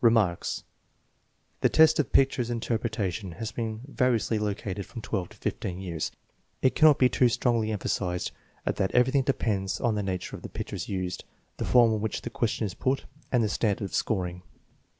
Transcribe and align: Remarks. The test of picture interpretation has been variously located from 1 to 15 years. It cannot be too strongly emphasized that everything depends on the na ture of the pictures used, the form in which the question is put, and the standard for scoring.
Remarks. 0.00 0.62
The 1.60 1.68
test 1.68 1.98
of 1.98 2.12
picture 2.12 2.40
interpretation 2.40 3.32
has 3.32 3.50
been 3.50 3.80
variously 3.88 4.38
located 4.38 4.86
from 4.86 5.02
1 5.02 5.26
to 5.30 5.36
15 5.36 5.80
years. 5.80 6.12
It 6.62 6.76
cannot 6.76 7.00
be 7.00 7.08
too 7.08 7.28
strongly 7.28 7.72
emphasized 7.72 8.30
that 8.64 8.92
everything 8.92 9.22
depends 9.22 9.80
on 9.80 9.96
the 9.96 10.04
na 10.04 10.18
ture 10.20 10.36
of 10.36 10.42
the 10.42 10.48
pictures 10.48 10.88
used, 10.88 11.24
the 11.56 11.64
form 11.64 11.92
in 11.94 12.00
which 12.00 12.22
the 12.22 12.30
question 12.30 12.64
is 12.64 12.74
put, 12.74 13.06
and 13.32 13.42
the 13.42 13.48
standard 13.48 13.90
for 13.90 13.96
scoring. 13.96 14.42